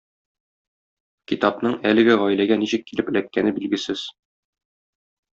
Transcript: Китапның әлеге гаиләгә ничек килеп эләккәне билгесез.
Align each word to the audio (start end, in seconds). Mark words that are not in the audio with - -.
Китапның 1.31 1.75
әлеге 1.89 2.15
гаиләгә 2.21 2.57
ничек 2.61 2.87
килеп 2.87 3.11
эләккәне 3.15 3.53
билгесез. 3.61 4.07